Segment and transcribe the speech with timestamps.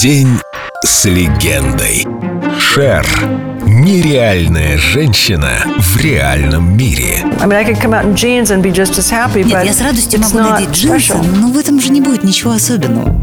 [0.00, 0.38] День
[0.84, 2.06] с легендой.
[2.60, 3.06] Шер.
[3.64, 7.24] Нереальная женщина в реальном мире.
[9.44, 13.14] Нет, я с радостью могу надеть джинсы, но в этом же не будет ничего особенного.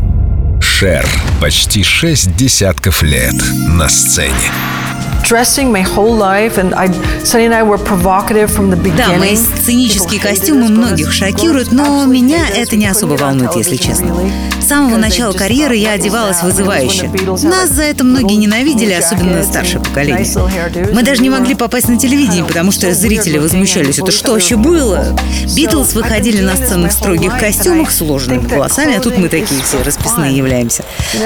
[0.61, 1.05] Шер.
[1.39, 3.35] Почти шесть десятков лет
[3.67, 4.31] на сцене.
[8.97, 14.15] Да, мои сценические костюмы многих шокируют, но меня это не особо волнует, если честно.
[14.61, 17.09] С самого начала карьеры я одевалась вызывающе.
[17.43, 20.25] Нас за это многие ненавидели, особенно старшее поколение.
[20.93, 23.99] Мы даже не могли попасть на телевидение, потому что зрители возмущались.
[23.99, 25.17] Это что вообще было?
[25.55, 29.81] Битлз выходили на сцену в строгих костюмах с уложенными волосами, а тут мы такие все
[29.83, 30.83] расписные являемся.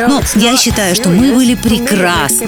[0.08, 2.48] Но я считаю, что мы были прекрасны.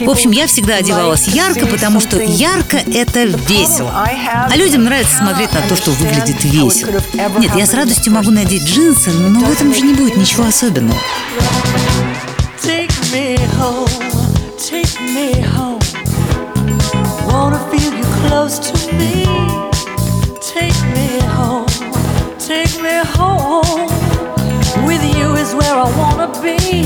[0.00, 3.92] В общем, я всегда одевалась ярко, потому что ярко— это весело.
[3.94, 7.00] А людям нравится смотреть на то, что выглядит весело.
[7.38, 10.98] Нет, я с радостью могу надеть джинсы, но в этом же не будет ничего особенного.
[24.86, 26.77] With you is where I wanna be.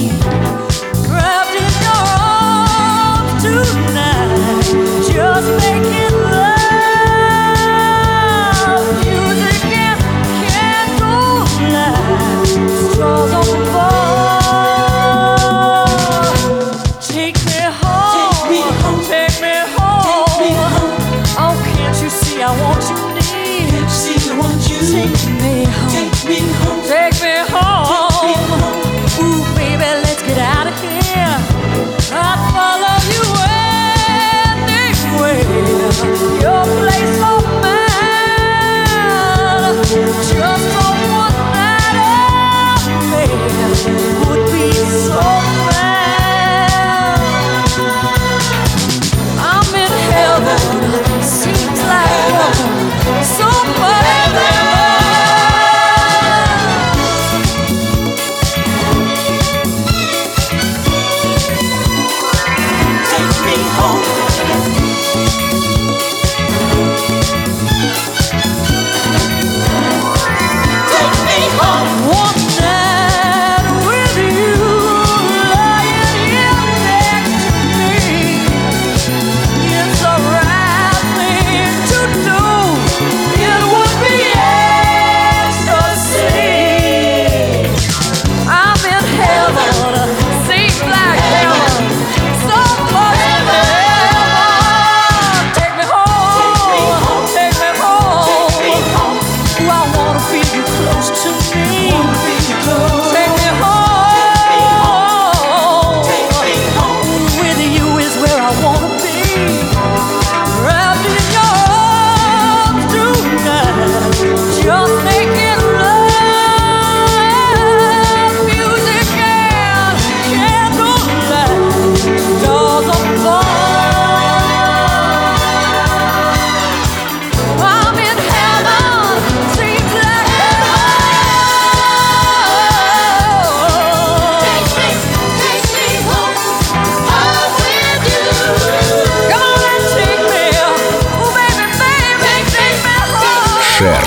[143.83, 144.07] Шер.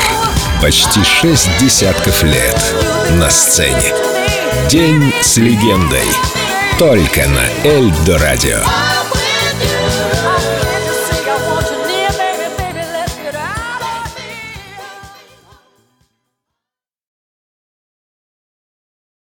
[0.62, 2.75] Почти шесть десятков лет
[3.19, 3.94] на сцене.
[4.69, 6.08] День с легендой.
[6.80, 8.59] Только на Эльдо радио.